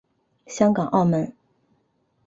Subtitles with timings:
[0.47, 1.31] 香港澳门